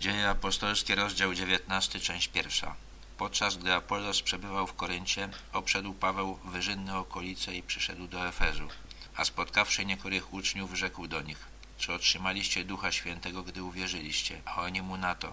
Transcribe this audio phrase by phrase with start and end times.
[0.00, 2.74] Dzieje apostolskie, rozdział 19, część pierwsza.
[3.18, 8.68] Podczas gdy Apollos przebywał w Koryncie, obszedł Paweł wyżynne okolice i przyszedł do Efezu.
[9.16, 11.38] A spotkawszy niektórych uczniów, rzekł do nich,
[11.78, 14.42] czy otrzymaliście Ducha Świętego, gdy uwierzyliście?
[14.44, 15.32] A oni mu na to,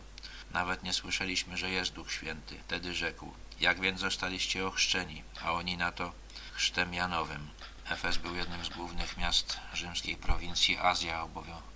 [0.52, 2.60] nawet nie słyszeliśmy, że jest Duch Święty.
[2.68, 5.24] Wtedy rzekł, jak więc zostaliście ochrzczeni?
[5.42, 6.12] A oni na to,
[6.54, 7.50] chrztem Janowym.
[7.90, 11.28] Efes był jednym z głównych miast rzymskiej prowincji Azja,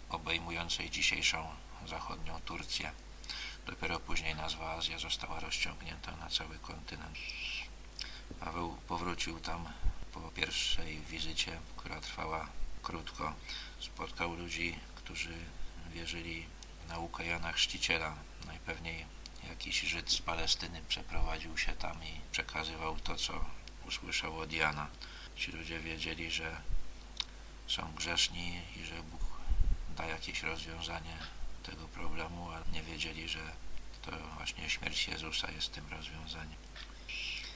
[0.10, 1.48] obejmującej dzisiejszą
[1.88, 2.92] zachodnią Turcję.
[3.66, 7.18] Dopiero później nazwa Azja została rozciągnięta na cały kontynent.
[8.40, 9.74] Paweł powrócił tam
[10.14, 12.48] po pierwszej wizycie, która trwała
[12.84, 13.34] krótko.
[13.80, 15.34] Spotkał ludzi, którzy
[15.94, 16.46] wierzyli
[16.86, 18.16] w naukę Jana Chrzciciela.
[18.46, 19.06] Najpewniej
[19.50, 23.46] jakiś Żyd z Palestyny przeprowadził się tam i przekazywał to, co
[23.88, 24.88] usłyszał od Jana.
[25.36, 26.62] Ci ludzie wiedzieli, że
[27.68, 29.22] są grzeszni i że Bóg
[29.98, 31.18] da jakieś rozwiązanie
[31.72, 33.40] tego problemu, ale nie wiedzieli, że
[34.02, 36.60] to właśnie śmierć Jezusa jest tym rozwiązaniem.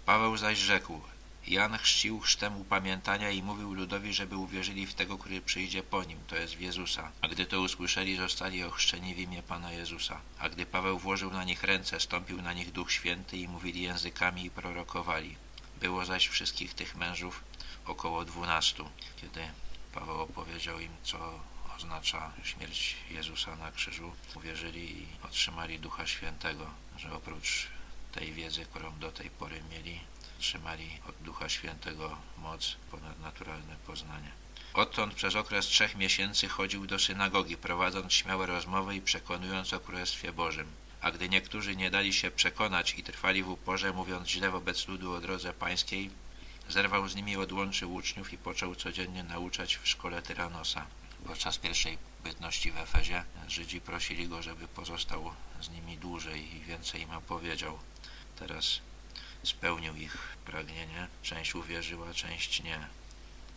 [0.06, 1.02] Paweł zaś rzekł,
[1.48, 6.20] Jan chrzcił chrztem upamiętania i mówił ludowi, żeby uwierzyli w tego, który przyjdzie po nim,
[6.28, 7.12] to jest w Jezusa.
[7.22, 10.22] A gdy to usłyszeli, zostali ochrzczeni w imię Pana Jezusa.
[10.39, 14.45] A gdy Paweł włożył na nich ręce, stąpił na nich Duch Święty i mówili językami
[14.45, 15.36] i prorokowali.
[15.80, 17.44] Było zaś wszystkich tych mężów
[17.86, 18.89] około dwunastu.
[19.22, 19.42] Kiedy
[19.94, 21.39] Paweł opowiedział im, co
[21.77, 26.66] oznacza śmierć Jezusa na krzyżu, uwierzyli i otrzymali Ducha Świętego,
[26.97, 27.67] że oprócz
[28.11, 29.99] tej wiedzy, którą do tej pory mieli,
[30.38, 34.31] otrzymali od Ducha Świętego moc, ponadnaturalne poznanie.
[34.73, 40.31] Odtąd przez okres trzech miesięcy chodził do synagogi, prowadząc śmiałe rozmowy i przekonując o Królestwie
[40.31, 40.67] Bożym.
[41.02, 45.14] A gdy niektórzy nie dali się przekonać i trwali w uporze, mówiąc źle wobec ludu
[45.14, 46.09] o drodze pańskiej,
[46.69, 50.86] zerwał z nimi, odłączył uczniów i począł codziennie nauczać w szkole Tyranosa.
[51.27, 57.02] Podczas pierwszej bytności w Efezie Żydzi prosili go, żeby pozostał z nimi dłużej i więcej
[57.02, 57.80] im opowiedział.
[58.39, 58.80] Teraz
[59.43, 61.08] spełnił ich pragnienie.
[61.23, 62.87] Część uwierzyła, część nie.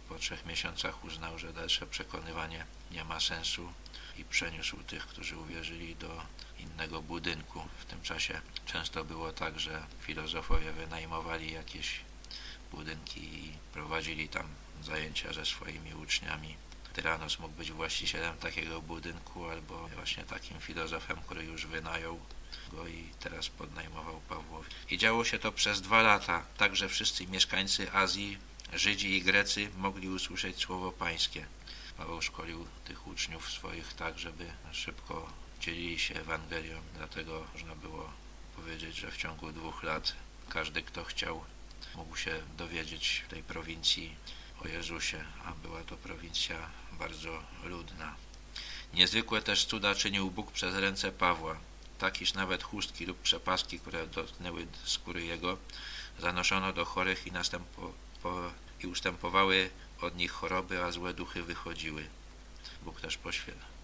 [0.08, 3.72] Po trzech miesiącach uznał, że dalsze przekonywanie nie ma sensu
[4.18, 6.22] i przeniósł tych, którzy uwierzyli do
[6.58, 7.68] innego budynku.
[7.78, 12.00] W tym czasie często było tak, że filozofowie wynajmowali jakieś
[12.72, 14.46] budynki i prowadzili tam
[14.82, 16.56] zajęcia ze swoimi uczniami.
[16.94, 22.20] Tyranos mógł być właścicielem takiego budynku albo właśnie takim filozofem, który już wynajął
[22.72, 24.70] go i teraz podnajmował Pawłowi.
[24.90, 28.38] I działo się to przez dwa lata, tak że wszyscy mieszkańcy Azji,
[28.72, 31.46] Żydzi i Grecy mogli usłyszeć słowo pańskie.
[31.96, 38.10] Paweł szkolił tych uczniów swoich tak, żeby szybko dzielili się Ewangelią, dlatego można było
[38.56, 40.12] powiedzieć, że w ciągu dwóch lat
[40.48, 41.44] każdy, kto chciał,
[41.94, 44.16] mógł się dowiedzieć w tej prowincji
[44.64, 46.56] o Jezusie, a była to prowincja
[46.94, 48.14] bardzo ludna.
[48.94, 51.56] Niezwykłe też cuda czynił Bóg przez ręce Pawła,
[51.98, 55.58] tak iż nawet chustki lub przepaski, które dotknęły skóry jego,
[56.18, 58.50] zanoszono do chorych i, następo, po,
[58.80, 62.08] i ustępowały od nich choroby, a złe duchy wychodziły.
[62.82, 63.18] Bóg też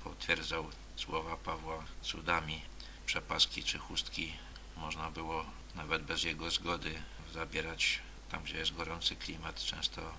[0.05, 2.63] potwierdzał słowa Pawła cudami.
[3.07, 4.33] Przepaski czy chustki
[4.77, 5.45] można było
[5.75, 7.03] nawet bez jego zgody
[7.35, 7.99] zabierać
[8.31, 9.61] tam, gdzie jest gorący klimat.
[9.61, 10.13] Często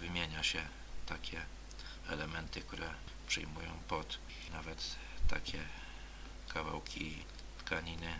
[0.00, 0.62] wymienia się
[1.06, 1.42] takie
[2.10, 2.94] elementy, które
[3.28, 4.18] przyjmują pot.
[4.52, 4.96] Nawet
[5.28, 5.58] takie
[6.48, 7.16] kawałki
[7.58, 8.18] tkaniny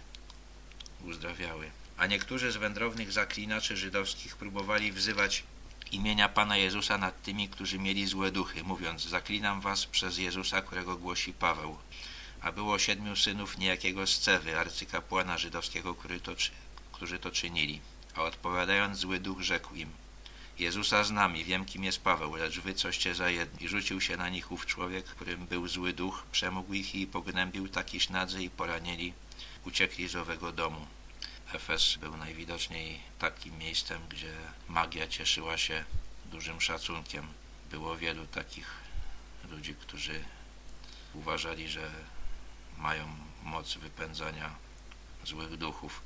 [1.05, 1.71] uzdrawiały.
[1.97, 5.45] A niektórzy z wędrownych zaklinaczy żydowskich próbowali wzywać
[5.93, 10.97] imienia Pana Jezusa nad tymi, którzy mieli złe duchy, mówiąc, zaklinam was przez Jezusa, którego
[10.97, 11.79] głosi Paweł.
[12.41, 16.33] A było siedmiu synów niejakiego Scewy, arcykapłana żydowskiego, który to,
[16.93, 17.81] którzy to czynili.
[18.15, 19.93] A odpowiadając, zły duch rzekł im,
[20.61, 23.65] Jezusa z nami, wiem kim jest Paweł, lecz wy coście za jedni.
[23.65, 27.69] I rzucił się na nich ów człowiek, którym był zły duch, przemógł ich i pognębił
[27.69, 29.13] takiż nadzy i poranieli,
[29.67, 30.87] uciekli z owego domu.
[31.53, 34.33] Efes był najwidoczniej takim miejscem, gdzie
[34.69, 35.85] magia cieszyła się
[36.25, 37.27] dużym szacunkiem.
[37.71, 38.71] Było wielu takich
[39.51, 40.25] ludzi, którzy
[41.15, 41.91] uważali, że
[42.79, 43.09] mają
[43.43, 44.51] moc wypędzania
[45.25, 46.01] złych duchów.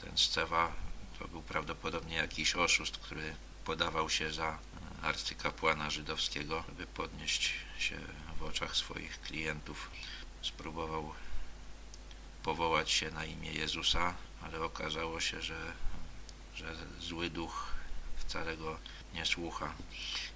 [0.00, 0.72] Ten Scewa
[1.18, 4.58] to był prawdopodobnie jakiś oszust, który podawał się za
[5.02, 7.98] arcykapłana żydowskiego, by podnieść się
[8.38, 9.90] w oczach swoich klientów.
[10.42, 11.14] Spróbował
[12.42, 15.72] powołać się na imię Jezusa, ale okazało się, że,
[16.54, 17.66] że zły duch
[18.16, 18.78] wcale go
[19.14, 19.74] nie słucha.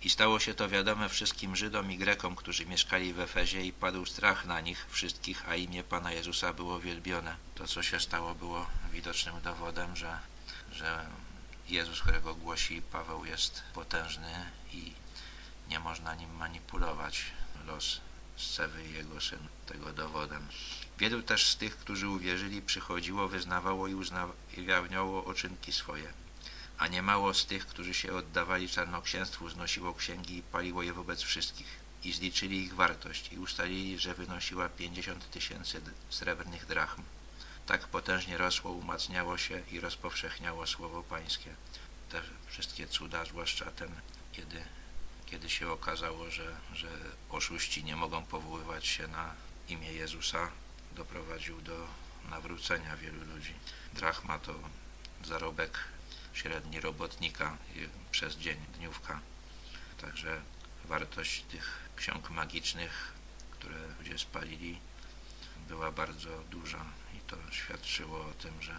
[0.03, 4.07] I stało się to wiadome wszystkim Żydom i Grekom, którzy mieszkali w Efezie i padł
[4.07, 7.37] strach na nich wszystkich, a imię Pana Jezusa było wielbione.
[7.55, 10.19] To, co się stało, było widocznym dowodem, że,
[10.73, 11.07] że
[11.69, 14.93] Jezus, którego głosi Paweł, jest potężny i
[15.69, 17.25] nie można nim manipulować.
[17.67, 18.01] Los
[18.37, 20.49] Scewy i jego syn tego dowodem.
[20.99, 23.95] Wielu też z tych, którzy uwierzyli, przychodziło, wyznawało i
[24.59, 26.13] ujawniało oczynki swoje.
[26.79, 31.81] A niemało z tych, którzy się oddawali czarnoksięstwu, znosiło księgi i paliło je wobec wszystkich.
[32.05, 35.81] I zliczyli ich wartość i ustalili, że wynosiła pięćdziesiąt tysięcy
[36.11, 37.03] srebrnych drachm.
[37.67, 41.55] Tak potężnie rosło, umacniało się i rozpowszechniało słowo pańskie.
[42.11, 43.91] Te wszystkie cuda, zwłaszcza ten,
[44.33, 44.63] kiedy,
[45.27, 46.89] kiedy się okazało, że, że
[47.31, 49.35] oszuści nie mogą powoływać się na
[49.69, 50.51] imię Jezusa,
[50.93, 51.87] doprowadził do
[52.31, 53.55] nawrócenia wielu ludzi.
[53.95, 54.55] Drachma to
[55.25, 55.79] zarobek
[56.33, 57.57] średni robotnika
[58.11, 59.21] przez dzień, dniówka.
[60.01, 60.41] Także
[60.85, 63.13] wartość tych ksiąg magicznych,
[63.51, 64.79] które ludzie spalili,
[65.69, 66.85] była bardzo duża
[67.15, 68.75] i to świadczyło o tym, że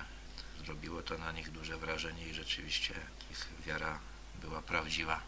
[0.66, 2.94] zrobiło to na nich duże wrażenie i rzeczywiście
[3.32, 4.00] ich wiara
[4.42, 5.22] była prawdziwa.